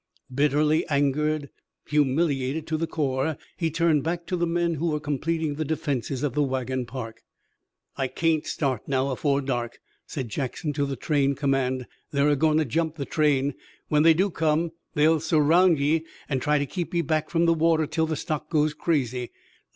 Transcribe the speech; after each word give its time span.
Bitterly 0.33 0.83
angered, 0.87 1.51
humiliated 1.85 2.65
to 2.65 2.75
the 2.75 2.87
core, 2.87 3.37
he 3.55 3.69
turned 3.69 4.03
back 4.03 4.25
to 4.25 4.35
the 4.35 4.47
men 4.47 4.73
who 4.73 4.89
were 4.89 4.99
completing 4.99 5.53
the 5.53 5.63
defenses 5.63 6.23
of 6.23 6.33
the 6.33 6.41
wagon 6.41 6.87
park. 6.87 7.21
"I 7.97 8.07
kain't 8.07 8.47
start 8.47 8.87
now 8.87 9.11
afore 9.11 9.41
dark," 9.41 9.79
said 10.07 10.27
Jackson 10.29 10.73
to 10.73 10.87
the 10.87 10.95
train 10.95 11.35
command. 11.35 11.85
"They're 12.09 12.29
a 12.29 12.35
goin' 12.35 12.57
to 12.57 12.65
jump 12.65 12.95
the 12.95 13.05
train. 13.05 13.53
When 13.89 14.01
they 14.01 14.15
do 14.15 14.31
come 14.31 14.71
they'll 14.95 15.19
surround 15.19 15.77
ye 15.77 16.03
an' 16.27 16.39
try 16.39 16.57
to 16.57 16.65
keep 16.65 16.95
ye 16.95 17.01
back 17.03 17.29
from 17.29 17.45
the 17.45 17.53
water 17.53 17.85
till 17.85 18.07
the 18.07 18.15
stock 18.15 18.49
goes 18.49 18.73
crazy. 18.73 19.29